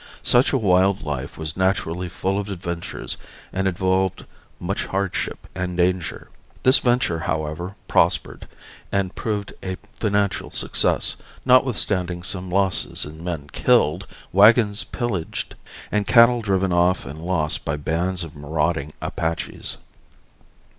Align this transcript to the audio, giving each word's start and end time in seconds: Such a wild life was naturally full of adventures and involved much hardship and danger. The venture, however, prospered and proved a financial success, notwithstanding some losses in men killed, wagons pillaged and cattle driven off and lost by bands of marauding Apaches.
Such 0.23 0.51
a 0.51 0.57
wild 0.57 1.03
life 1.03 1.37
was 1.37 1.55
naturally 1.55 2.09
full 2.09 2.39
of 2.39 2.49
adventures 2.49 3.17
and 3.53 3.67
involved 3.67 4.25
much 4.59 4.87
hardship 4.87 5.45
and 5.53 5.77
danger. 5.77 6.29
The 6.63 6.71
venture, 6.71 7.19
however, 7.19 7.75
prospered 7.87 8.47
and 8.91 9.13
proved 9.13 9.53
a 9.61 9.75
financial 9.93 10.49
success, 10.49 11.17
notwithstanding 11.45 12.23
some 12.23 12.49
losses 12.49 13.05
in 13.05 13.23
men 13.23 13.49
killed, 13.51 14.07
wagons 14.33 14.83
pillaged 14.85 15.53
and 15.91 16.07
cattle 16.07 16.41
driven 16.41 16.73
off 16.73 17.05
and 17.05 17.21
lost 17.21 17.63
by 17.63 17.75
bands 17.77 18.23
of 18.23 18.35
marauding 18.35 18.93
Apaches. 19.03 19.77